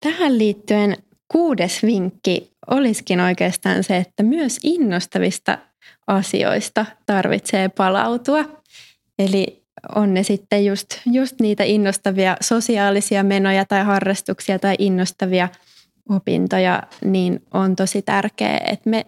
Tähän 0.00 0.38
liittyen 0.38 0.96
kuudes 1.28 1.82
vinkki 1.82 2.52
olisikin 2.70 3.20
oikeastaan 3.20 3.84
se, 3.84 3.96
että 3.96 4.22
myös 4.22 4.58
innostavista 4.62 5.58
asioista 6.06 6.86
tarvitsee 7.06 7.68
palautua. 7.68 8.44
Eli 9.18 9.64
on 9.94 10.14
ne 10.14 10.22
sitten 10.22 10.64
just, 10.64 10.86
just 11.12 11.40
niitä 11.40 11.64
innostavia 11.64 12.36
sosiaalisia 12.40 13.22
menoja 13.22 13.64
tai 13.64 13.84
harrastuksia 13.84 14.58
tai 14.58 14.74
innostavia 14.78 15.48
opintoja, 16.08 16.82
niin 17.04 17.42
on 17.54 17.76
tosi 17.76 18.02
tärkeää, 18.02 18.60
että 18.72 18.90
me 18.90 19.06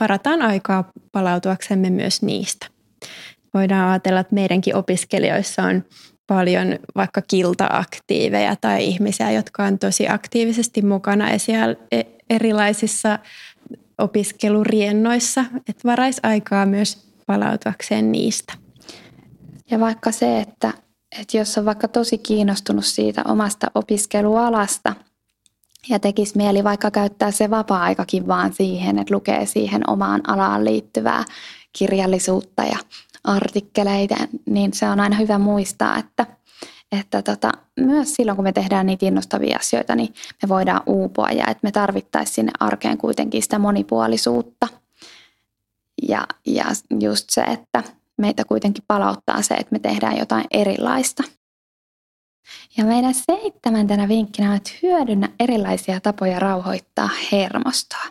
varataan 0.00 0.42
aikaa 0.42 0.90
palautuaksemme 1.12 1.90
myös 1.90 2.22
niistä 2.22 2.66
voidaan 3.54 3.90
ajatella, 3.90 4.20
että 4.20 4.34
meidänkin 4.34 4.76
opiskelijoissa 4.76 5.62
on 5.62 5.84
paljon 6.26 6.78
vaikka 6.96 7.22
kiltaaktiiveja 7.22 8.56
tai 8.56 8.84
ihmisiä, 8.84 9.30
jotka 9.30 9.64
on 9.64 9.78
tosi 9.78 10.08
aktiivisesti 10.08 10.82
mukana 10.82 11.30
e- 11.30 12.15
erilaisissa 12.30 13.18
opiskeluriennoissa, 13.98 15.44
että 15.56 15.88
varaisi 15.88 16.20
aikaa 16.22 16.66
myös 16.66 17.06
palautuakseen 17.26 18.12
niistä. 18.12 18.52
Ja 19.70 19.80
vaikka 19.80 20.12
se, 20.12 20.40
että, 20.40 20.72
että 21.20 21.36
jos 21.36 21.58
on 21.58 21.64
vaikka 21.64 21.88
tosi 21.88 22.18
kiinnostunut 22.18 22.84
siitä 22.84 23.22
omasta 23.28 23.70
opiskelualasta 23.74 24.94
ja 25.88 25.98
tekisi 25.98 26.36
mieli 26.36 26.64
vaikka 26.64 26.90
käyttää 26.90 27.30
se 27.30 27.50
vapaa-aikakin 27.50 28.26
vaan 28.26 28.52
siihen, 28.52 28.98
että 28.98 29.14
lukee 29.14 29.46
siihen 29.46 29.90
omaan 29.90 30.20
alaan 30.30 30.64
liittyvää 30.64 31.24
kirjallisuutta 31.78 32.62
ja 32.62 32.78
artikkeleita, 33.24 34.14
niin 34.46 34.72
se 34.72 34.88
on 34.88 35.00
aina 35.00 35.16
hyvä 35.16 35.38
muistaa, 35.38 35.98
että, 35.98 36.26
että 37.00 37.22
tota, 37.22 37.52
myös 37.80 38.14
silloin 38.14 38.36
kun 38.36 38.42
me 38.42 38.52
tehdään 38.52 38.86
niitä 38.86 39.06
innostavia 39.06 39.56
asioita, 39.56 39.94
niin 39.94 40.14
me 40.42 40.48
voidaan 40.48 40.82
uupua 40.86 41.28
ja 41.30 41.44
että 41.46 41.60
me 41.62 41.72
tarvittaisiin 41.72 42.34
sinne 42.34 42.52
arkeen 42.60 42.98
kuitenkin 42.98 43.42
sitä 43.42 43.58
monipuolisuutta. 43.58 44.68
Ja, 46.08 46.26
ja 46.46 46.64
just 47.00 47.30
se, 47.30 47.40
että 47.40 47.82
meitä 48.18 48.44
kuitenkin 48.44 48.84
palauttaa 48.86 49.42
se, 49.42 49.54
että 49.54 49.72
me 49.72 49.78
tehdään 49.78 50.18
jotain 50.18 50.44
erilaista. 50.50 51.22
Ja 52.76 52.84
meidän 52.84 53.14
seitsemäntenä 53.14 54.08
vinkkinä 54.08 54.50
on, 54.50 54.56
että 54.56 54.70
hyödynnä 54.82 55.28
erilaisia 55.40 56.00
tapoja 56.00 56.38
rauhoittaa 56.38 57.10
hermostoa. 57.32 58.04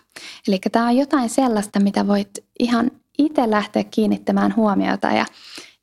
Eli 0.48 0.60
tämä 0.72 0.88
on 0.88 0.98
jotain 0.98 1.30
sellaista, 1.30 1.80
mitä 1.80 2.08
voit 2.08 2.30
ihan 2.60 2.92
itse 3.18 3.52
lähteä 3.52 3.84
kiinnittämään 3.84 4.56
huomiota 4.56 5.08
ja, 5.08 5.26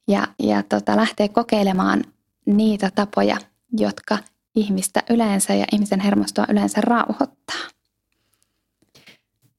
ja, 0.09 0.26
ja 0.38 0.62
tota, 0.62 0.97
lähteä 0.97 1.28
kokeilemaan 1.28 2.04
niitä 2.46 2.90
tapoja, 2.94 3.37
jotka 3.78 4.18
ihmistä 4.56 5.02
yleensä 5.11 5.54
ja 5.54 5.66
ihmisen 5.72 6.00
hermostoa 6.00 6.46
yleensä 6.49 6.80
rauhoittaa. 6.80 7.68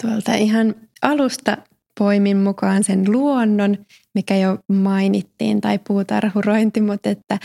Tuolta 0.04 0.34
ihan 0.34 0.76
alusta 1.02 1.58
poimin 2.00 2.38
mukaan 2.38 2.84
sen 2.84 3.12
luonnon, 3.12 3.78
mikä 4.14 4.36
jo 4.36 4.58
mainittiin, 4.68 5.62
tai 5.62 5.80
puutarhurointi, 5.80 6.82
mutta 6.82 7.10
että 7.10 7.40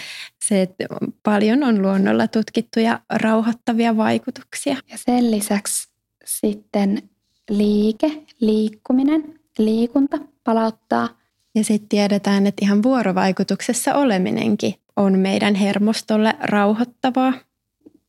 se, 0.45 0.63
että 0.63 0.87
paljon 1.23 1.63
on 1.63 1.83
luonnolla 1.83 2.29
tutkittuja 2.29 3.01
rauhoittavia 3.11 3.97
vaikutuksia. 3.97 4.77
Ja 4.91 4.99
sen 5.07 5.31
lisäksi 5.31 5.89
sitten 6.25 7.03
liike, 7.51 8.23
liikkuminen, 8.41 9.41
liikunta 9.59 10.19
palauttaa. 10.45 11.09
Ja 11.55 11.65
sitten 11.65 11.89
tiedetään, 11.89 12.47
että 12.47 12.65
ihan 12.65 12.83
vuorovaikutuksessa 12.83 13.95
oleminenkin 13.95 14.75
on 14.99 15.19
meidän 15.19 15.55
hermostolle 15.55 16.35
rauhoittavaa. 16.41 17.33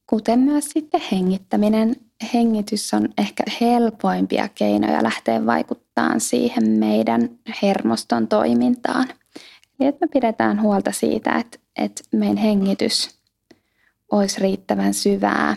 Kuten 0.07 0.39
myös 0.39 0.69
sitten 0.69 1.01
hengittäminen. 1.11 1.95
Hengitys 2.33 2.93
on 2.93 3.09
ehkä 3.17 3.43
helpoimpia 3.61 4.49
keinoja 4.55 5.03
lähteä 5.03 5.45
vaikuttamaan 5.45 6.21
siihen 6.21 6.69
meidän 6.69 7.29
hermoston 7.61 8.27
toimintaan. 8.27 9.07
Eli 9.79 9.87
että 9.87 10.05
me 10.05 10.09
pidetään 10.13 10.61
huolta 10.61 10.91
siitä, 10.91 11.31
että, 11.31 11.59
että 11.77 12.01
meidän 12.13 12.37
hengitys 12.37 13.19
olisi 14.11 14.39
riittävän 14.41 14.93
syvää 14.93 15.55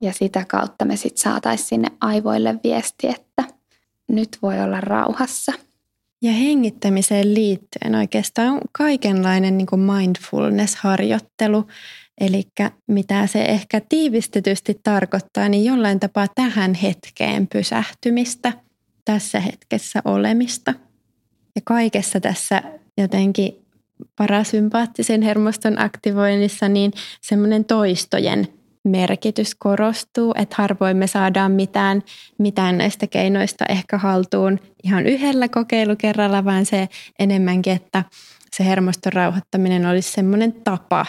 ja 0.00 0.12
sitä 0.12 0.44
kautta 0.48 0.84
me 0.84 0.96
sitten 0.96 1.22
saataisiin 1.22 1.68
sinne 1.68 1.88
aivoille 2.00 2.58
viesti, 2.64 3.08
että 3.08 3.44
nyt 4.08 4.38
voi 4.42 4.60
olla 4.60 4.80
rauhassa. 4.80 5.52
Ja 6.22 6.32
hengittämiseen 6.32 7.34
liittyen 7.34 7.94
oikeastaan 7.94 8.60
kaikenlainen 8.72 9.58
niin 9.58 9.66
kuin 9.66 9.80
mindfulness-harjoittelu, 9.80 11.66
eli 12.20 12.42
mitä 12.88 13.26
se 13.26 13.42
ehkä 13.42 13.80
tiivistetysti 13.88 14.80
tarkoittaa, 14.82 15.48
niin 15.48 15.64
jollain 15.64 16.00
tapaa 16.00 16.26
tähän 16.34 16.74
hetkeen 16.74 17.46
pysähtymistä, 17.46 18.52
tässä 19.04 19.40
hetkessä 19.40 20.02
olemista. 20.04 20.74
Ja 21.54 21.62
kaikessa 21.64 22.20
tässä 22.20 22.62
jotenkin 22.98 23.52
parasympaattisen 24.16 25.22
hermoston 25.22 25.80
aktivoinnissa, 25.80 26.68
niin 26.68 26.92
semmoinen 27.22 27.64
toistojen 27.64 28.48
merkitys 28.84 29.54
korostuu, 29.54 30.34
että 30.36 30.56
harvoin 30.58 30.96
me 30.96 31.06
saadaan 31.06 31.52
mitään, 31.52 32.02
mitään 32.38 32.78
näistä 32.78 33.06
keinoista 33.06 33.64
ehkä 33.68 33.98
haltuun 33.98 34.58
ihan 34.84 35.06
yhdellä 35.06 35.48
kokeilukerralla, 35.48 36.44
vaan 36.44 36.66
se 36.66 36.88
enemmänkin, 37.18 37.72
että 37.72 38.04
se 38.56 38.64
hermoston 38.64 39.12
rauhoittaminen 39.12 39.86
olisi 39.86 40.12
semmoinen 40.12 40.52
tapa 40.52 41.06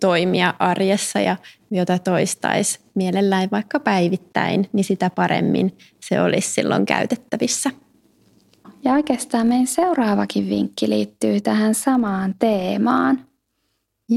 toimia 0.00 0.54
arjessa 0.58 1.20
ja 1.20 1.36
jota 1.70 1.98
toistaisi 1.98 2.80
mielellään 2.94 3.48
vaikka 3.52 3.80
päivittäin, 3.80 4.68
niin 4.72 4.84
sitä 4.84 5.10
paremmin 5.10 5.76
se 6.00 6.20
olisi 6.20 6.50
silloin 6.50 6.86
käytettävissä. 6.86 7.70
Ja 8.84 8.92
oikeastaan 8.92 9.46
meidän 9.46 9.66
seuraavakin 9.66 10.48
vinkki 10.48 10.88
liittyy 10.88 11.40
tähän 11.40 11.74
samaan 11.74 12.34
teemaan– 12.38 13.20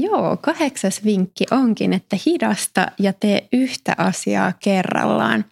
Joo, 0.00 0.36
kahdeksas 0.40 1.04
vinkki 1.04 1.44
onkin, 1.50 1.92
että 1.92 2.16
hidasta 2.26 2.86
ja 2.98 3.12
tee 3.12 3.48
yhtä 3.52 3.94
asiaa 3.98 4.52
kerrallaan. 4.52 5.44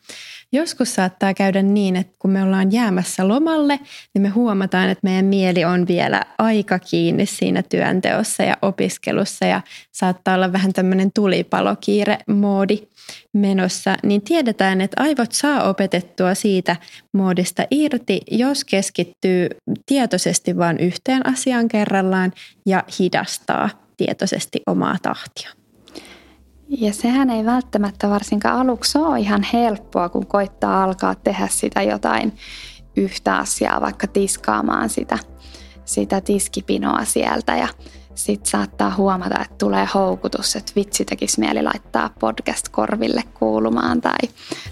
Joskus 0.53 0.95
saattaa 0.95 1.35
käydä 1.35 1.63
niin, 1.63 1.97
että 1.97 2.17
kun 2.19 2.31
me 2.31 2.43
ollaan 2.43 2.73
jäämässä 2.73 3.29
lomalle, 3.29 3.81
niin 4.15 4.23
me 4.23 4.29
huomataan, 4.29 4.89
että 4.89 5.01
meidän 5.03 5.25
mieli 5.25 5.65
on 5.65 5.87
vielä 5.87 6.23
aika 6.39 6.79
kiinni 6.79 7.27
siinä 7.27 7.63
työnteossa 7.63 8.43
ja 8.43 8.57
opiskelussa 8.63 9.45
ja 9.45 9.61
saattaa 9.93 10.35
olla 10.35 10.53
vähän 10.53 10.73
tämmöinen 10.73 11.13
tulipalokiire-moodi 11.13 12.89
menossa, 13.33 13.97
niin 14.03 14.23
tiedetään, 14.23 14.81
että 14.81 15.03
aivot 15.03 15.33
saa 15.33 15.69
opetettua 15.69 16.35
siitä 16.35 16.77
moodista 17.13 17.67
irti, 17.71 18.21
jos 18.31 18.65
keskittyy 18.65 19.49
tietoisesti 19.87 20.57
vain 20.57 20.79
yhteen 20.79 21.27
asiaan 21.27 21.69
kerrallaan 21.69 22.33
ja 22.67 22.85
hidastaa 22.99 23.84
tietoisesti 23.97 24.63
omaa 24.67 24.97
tahtia. 25.03 25.51
Ja 26.69 26.93
sehän 26.93 27.31
ei 27.31 27.45
välttämättä 27.45 28.09
varsinkaan 28.09 28.59
aluksi 28.59 28.99
ole 28.99 29.21
ihan 29.21 29.43
helppoa, 29.53 30.09
kun 30.09 30.27
koittaa 30.27 30.85
alkaa 30.85 31.15
tehdä 31.15 31.49
sitä 31.51 31.83
jotain 31.83 32.37
yhtä 32.97 33.37
asiaa, 33.37 33.81
vaikka 33.81 34.07
tiskaamaan 34.07 34.91
sitä, 34.91 35.19
sitä 35.85 36.21
tiskipinoa 36.21 37.05
sieltä 37.05 37.57
ja 37.57 37.69
sitten 38.15 38.51
saattaa 38.51 38.95
huomata, 38.97 39.41
että 39.43 39.55
tulee 39.59 39.89
houkutus, 39.95 40.57
että 40.57 40.73
vitsi 40.77 41.05
tekisi 41.05 41.41
mieli 41.41 41.63
laittaa 41.63 42.11
podcast 42.21 42.69
korville 42.69 43.23
kuulumaan 43.35 44.01
tai, 44.01 44.29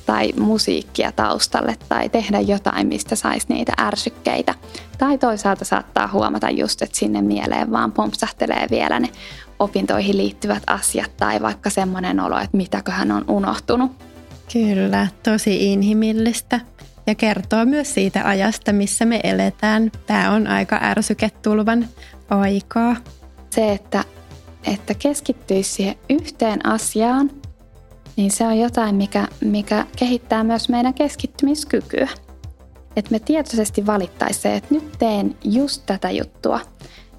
tai 0.07 0.33
musiikkia 0.41 1.13
taustalle 1.13 1.77
tai 1.89 2.09
tehdä 2.09 2.41
jotain, 2.41 2.87
mistä 2.87 3.17
saisi 3.17 3.47
niitä 3.49 3.73
ärsykkeitä. 3.81 4.55
Tai 4.99 5.19
toisaalta 5.19 5.65
saattaa 5.65 6.09
huomata 6.13 6.51
just, 6.51 6.83
että 6.83 6.99
sinne 6.99 7.23
mieleen 7.23 7.73
vaan 7.73 7.93
pompsahtelee 7.93 8.67
vielä 8.71 9.01
ne 9.01 9.09
opintoihin 9.59 10.17
liittyvät 10.17 10.63
asiat 10.67 11.17
tai 11.17 11.43
vaikka 11.43 11.71
semmoinen 11.71 12.21
olo, 12.21 12.39
että 12.39 12.57
mitäköhän 12.57 13.13
on 13.13 13.25
unohtunut. 13.29 13.93
Kyllä, 14.53 15.07
tosi 15.23 15.73
inhimillistä 15.73 16.61
ja 17.07 17.15
kertoo 17.15 17.65
myös 17.65 17.95
siitä 17.95 18.29
ajasta, 18.29 18.73
missä 18.73 19.05
me 19.05 19.21
eletään. 19.25 19.93
Tämä 20.07 20.31
on 20.31 20.47
aika 20.47 20.79
ärsyketulvan 20.83 21.89
aikaa 22.31 22.97
se, 23.53 23.73
että, 23.73 24.05
että 24.67 24.95
keskittyisi 24.95 25.73
siihen 25.73 25.95
yhteen 26.11 26.67
asiaan, 26.67 27.31
niin 28.17 28.31
se 28.31 28.47
on 28.47 28.59
jotain, 28.59 28.95
mikä, 28.95 29.29
mikä 29.45 29.87
kehittää 29.97 30.45
myös 30.45 30.69
meidän 30.69 30.95
keskittymiskykyä. 30.95 32.09
Että 32.97 33.11
me 33.11 33.19
tietoisesti 33.19 33.87
valittaisiin 33.87 34.43
se, 34.43 34.57
että 34.57 34.75
nyt 34.75 34.93
teen 34.99 35.37
just 35.45 35.83
tätä 35.87 36.11
juttua 36.11 36.61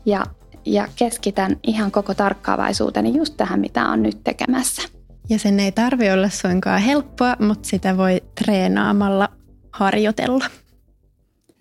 ja, 0.06 0.26
ja 0.66 0.88
keskitän 0.96 1.58
ihan 1.64 1.92
koko 1.92 2.14
tarkkaavaisuuteni 2.14 3.18
just 3.18 3.38
tähän, 3.38 3.60
mitä 3.60 3.90
on 3.90 4.04
nyt 4.04 4.24
tekemässä. 4.24 4.82
Ja 5.30 5.40
sen 5.40 5.60
ei 5.60 5.72
tarvi 5.72 6.12
olla 6.12 6.30
suinkaan 6.30 6.82
helppoa, 6.82 7.36
mutta 7.40 7.70
sitä 7.70 7.98
voi 7.98 8.22
treenaamalla 8.44 9.30
harjoitella. 9.72 10.46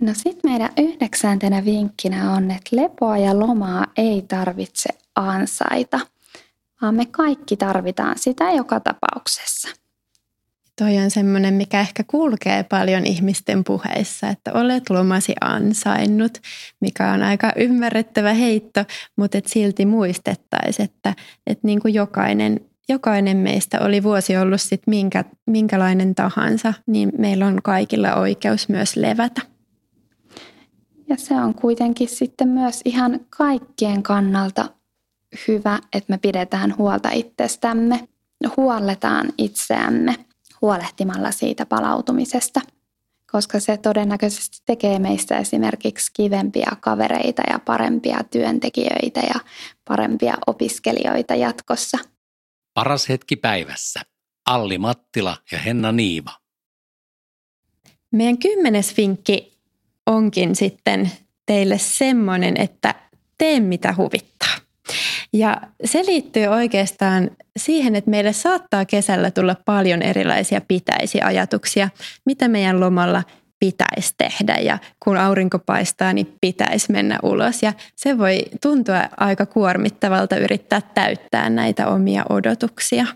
No 0.02 0.12
sitten 0.14 0.50
meidän 0.50 0.70
yhdeksäntenä 0.78 1.64
vinkkinä 1.64 2.32
on, 2.32 2.50
että 2.50 2.76
lepoa 2.76 3.18
ja 3.18 3.38
lomaa 3.38 3.86
ei 3.96 4.22
tarvitse 4.28 4.88
ansaita, 5.16 6.00
vaan 6.82 6.94
me 6.94 7.06
kaikki 7.06 7.56
tarvitaan 7.56 8.18
sitä 8.18 8.50
joka 8.50 8.80
tapauksessa. 8.80 9.68
Toi 10.78 10.98
on 10.98 11.10
semmoinen, 11.10 11.54
mikä 11.54 11.80
ehkä 11.80 12.04
kulkee 12.06 12.62
paljon 12.62 13.06
ihmisten 13.06 13.64
puheissa, 13.64 14.28
että 14.28 14.52
olet 14.52 14.90
lomasi 14.90 15.34
ansainnut, 15.40 16.38
mikä 16.80 17.12
on 17.12 17.22
aika 17.22 17.52
ymmärrettävä 17.56 18.32
heitto, 18.32 18.84
mutta 19.16 19.38
et 19.38 19.46
silti 19.46 19.86
muistettaisiin, 19.86 20.84
että, 20.84 21.14
että 21.46 21.66
niin 21.66 21.80
kuin 21.80 21.94
jokainen, 21.94 22.60
jokainen 22.88 23.36
meistä 23.36 23.80
oli 23.80 24.02
vuosi 24.02 24.36
ollut 24.36 24.60
sit 24.60 24.82
minkä, 24.86 25.24
minkälainen 25.46 26.14
tahansa, 26.14 26.74
niin 26.86 27.12
meillä 27.18 27.46
on 27.46 27.58
kaikilla 27.62 28.14
oikeus 28.14 28.68
myös 28.68 28.96
levätä. 28.96 29.51
Ja 31.08 31.16
se 31.16 31.34
on 31.34 31.54
kuitenkin 31.54 32.08
sitten 32.08 32.48
myös 32.48 32.80
ihan 32.84 33.20
kaikkien 33.30 34.02
kannalta 34.02 34.70
hyvä, 35.48 35.78
että 35.92 36.12
me 36.12 36.18
pidetään 36.18 36.74
huolta 36.78 37.10
itsestämme, 37.10 38.08
huolletaan 38.56 39.28
itseämme 39.38 40.16
huolehtimalla 40.62 41.30
siitä 41.30 41.66
palautumisesta, 41.66 42.60
koska 43.32 43.60
se 43.60 43.76
todennäköisesti 43.76 44.58
tekee 44.66 44.98
meistä 44.98 45.38
esimerkiksi 45.38 46.10
kivempiä 46.12 46.70
kavereita 46.80 47.42
ja 47.50 47.58
parempia 47.58 48.18
työntekijöitä 48.30 49.20
ja 49.20 49.40
parempia 49.84 50.34
opiskelijoita 50.46 51.34
jatkossa. 51.34 51.98
Paras 52.74 53.08
hetki 53.08 53.36
päivässä. 53.36 54.00
Alli 54.46 54.78
Mattila 54.78 55.36
ja 55.52 55.58
Henna 55.58 55.92
Niiva. 55.92 56.30
Meidän 58.10 58.38
kymmenes 58.38 58.96
vinkki 58.96 59.58
onkin 60.06 60.56
sitten 60.56 61.10
teille 61.46 61.78
semmoinen, 61.78 62.60
että 62.60 62.94
tee 63.38 63.60
mitä 63.60 63.94
huvittaa. 63.96 64.54
Ja 65.32 65.60
se 65.84 66.06
liittyy 66.06 66.46
oikeastaan 66.46 67.30
siihen, 67.56 67.96
että 67.96 68.10
meille 68.10 68.32
saattaa 68.32 68.84
kesällä 68.84 69.30
tulla 69.30 69.56
paljon 69.64 70.02
erilaisia 70.02 70.60
pitäisi 70.60 71.20
ajatuksia, 71.20 71.88
mitä 72.24 72.48
meidän 72.48 72.80
lomalla 72.80 73.22
pitäisi 73.58 74.14
tehdä 74.18 74.54
ja 74.54 74.78
kun 75.04 75.16
aurinko 75.16 75.58
paistaa, 75.58 76.12
niin 76.12 76.36
pitäisi 76.40 76.92
mennä 76.92 77.18
ulos. 77.22 77.62
Ja 77.62 77.72
se 77.96 78.18
voi 78.18 78.44
tuntua 78.62 78.96
aika 79.16 79.46
kuormittavalta 79.46 80.36
yrittää 80.36 80.80
täyttää 80.94 81.50
näitä 81.50 81.88
omia 81.88 82.24
odotuksia. 82.28 83.06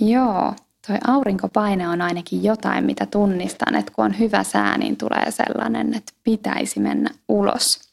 Joo, 0.00 0.54
toi 0.86 0.96
aurinkopaine 1.06 1.88
on 1.88 2.02
ainakin 2.02 2.44
jotain, 2.44 2.84
mitä 2.84 3.06
tunnistan, 3.06 3.74
että 3.74 3.92
kun 3.92 4.04
on 4.04 4.18
hyvä 4.18 4.42
sää, 4.44 4.78
niin 4.78 4.96
tulee 4.96 5.30
sellainen, 5.30 5.94
että 5.94 6.12
pitäisi 6.24 6.80
mennä 6.80 7.10
ulos. 7.28 7.90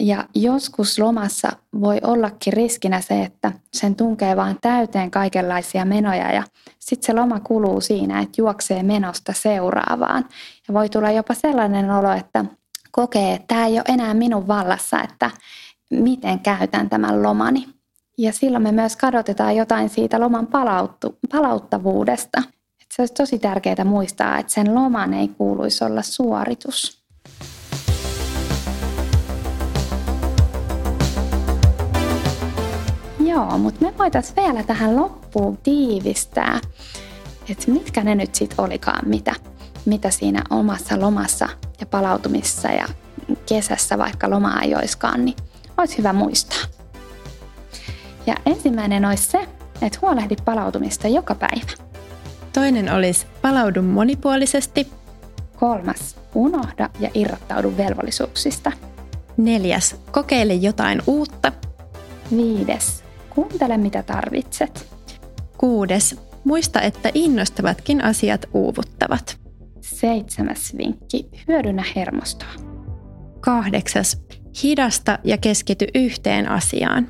Ja 0.00 0.24
joskus 0.34 0.98
lomassa 0.98 1.48
voi 1.80 1.98
ollakin 2.02 2.52
riskinä 2.52 3.00
se, 3.00 3.22
että 3.22 3.52
sen 3.72 3.96
tunkee 3.96 4.36
vaan 4.36 4.58
täyteen 4.60 5.10
kaikenlaisia 5.10 5.84
menoja 5.84 6.32
ja 6.32 6.42
sitten 6.78 7.06
se 7.06 7.12
loma 7.12 7.40
kuluu 7.40 7.80
siinä, 7.80 8.20
että 8.20 8.40
juoksee 8.40 8.82
menosta 8.82 9.32
seuraavaan. 9.32 10.24
Ja 10.68 10.74
voi 10.74 10.88
tulla 10.88 11.10
jopa 11.10 11.34
sellainen 11.34 11.90
olo, 11.90 12.12
että 12.12 12.44
kokee, 12.90 13.34
että 13.34 13.46
tämä 13.46 13.66
ei 13.66 13.74
ole 13.74 13.84
enää 13.88 14.14
minun 14.14 14.48
vallassa, 14.48 15.00
että 15.02 15.30
miten 15.90 16.40
käytän 16.40 16.90
tämän 16.90 17.22
lomani. 17.22 17.77
Ja 18.20 18.32
silloin 18.32 18.62
me 18.62 18.72
myös 18.72 18.96
kadotetaan 18.96 19.56
jotain 19.56 19.88
siitä 19.88 20.20
loman 20.20 20.46
palauttu, 20.46 21.18
palauttavuudesta. 21.32 22.42
Et 22.82 22.86
se 22.92 23.02
olisi 23.02 23.14
tosi 23.14 23.38
tärkeää 23.38 23.84
muistaa, 23.84 24.38
että 24.38 24.52
sen 24.52 24.74
loman 24.74 25.14
ei 25.14 25.28
kuuluisi 25.28 25.84
olla 25.84 26.02
suoritus. 26.02 27.02
Joo, 33.20 33.58
mutta 33.58 33.84
me 33.84 33.94
voitaisiin 33.98 34.36
vielä 34.36 34.62
tähän 34.62 34.96
loppuun 34.96 35.56
tiivistää, 35.56 36.60
että 37.50 37.70
mitkä 37.70 38.04
ne 38.04 38.14
nyt 38.14 38.34
sitten 38.34 38.60
olikaan, 38.60 39.08
mitä, 39.08 39.34
mitä 39.84 40.10
siinä 40.10 40.42
omassa 40.50 41.00
lomassa 41.00 41.48
ja 41.80 41.86
palautumissa 41.86 42.68
ja 42.68 42.88
kesässä, 43.46 43.98
vaikka 43.98 44.30
lomaa 44.30 44.60
ei 44.62 44.74
olisikaan, 44.74 45.24
niin 45.24 45.36
olisi 45.76 45.98
hyvä 45.98 46.12
muistaa. 46.12 46.77
Ja 48.28 48.34
ensimmäinen 48.46 49.04
olisi 49.04 49.30
se, 49.30 49.38
että 49.82 49.98
huolehdi 50.02 50.36
palautumista 50.44 51.08
joka 51.08 51.34
päivä. 51.34 51.72
Toinen 52.52 52.92
olisi 52.92 53.26
palaudu 53.42 53.82
monipuolisesti. 53.82 54.86
Kolmas, 55.56 56.16
unohda 56.34 56.90
ja 57.00 57.10
irrottaudu 57.14 57.76
velvollisuuksista. 57.76 58.72
Neljäs, 59.36 59.96
kokeile 60.10 60.54
jotain 60.54 61.02
uutta. 61.06 61.52
Viides, 62.36 63.04
kuuntele 63.30 63.76
mitä 63.76 64.02
tarvitset. 64.02 64.86
Kuudes, 65.58 66.16
muista, 66.44 66.80
että 66.80 67.10
innostavatkin 67.14 68.04
asiat 68.04 68.46
uuvuttavat. 68.54 69.38
Seitsemäs 69.80 70.76
vinkki, 70.78 71.28
hyödynnä 71.48 71.84
hermostoa. 71.96 72.52
Kahdeksas, 73.40 74.22
hidasta 74.62 75.18
ja 75.24 75.38
keskity 75.38 75.86
yhteen 75.94 76.48
asiaan. 76.48 77.08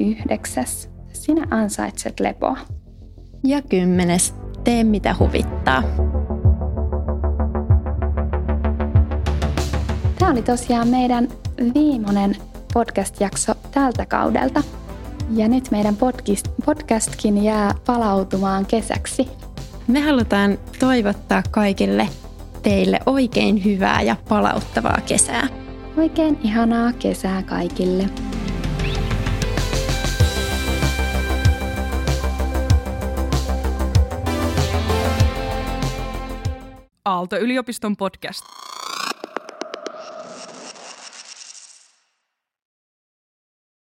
Yhdeksäs, 0.00 0.90
sinä 1.12 1.46
ansaitset 1.50 2.20
lepoa. 2.20 2.56
Ja 3.44 3.62
kymmenes, 3.62 4.34
tee 4.64 4.84
mitä 4.84 5.16
huvittaa. 5.18 5.82
Tämä 10.18 10.30
oli 10.32 10.42
tosiaan 10.42 10.88
meidän 10.88 11.28
viimeinen 11.74 12.36
podcast-jakso 12.74 13.54
tältä 13.70 14.06
kaudelta. 14.06 14.62
Ja 15.34 15.48
nyt 15.48 15.70
meidän 15.70 15.96
podcast, 15.96 16.48
podcastkin 16.64 17.44
jää 17.44 17.74
palautumaan 17.86 18.66
kesäksi. 18.66 19.28
Me 19.88 20.00
halutaan 20.00 20.58
toivottaa 20.78 21.42
kaikille 21.50 22.08
teille 22.62 23.00
oikein 23.06 23.64
hyvää 23.64 24.02
ja 24.02 24.16
palauttavaa 24.28 24.98
kesää. 25.06 25.48
Oikein 25.96 26.38
ihanaa 26.42 26.92
kesää 26.92 27.42
kaikille. 27.42 28.29
Aalto-yliopiston 37.20 37.96
podcast. 37.96 38.69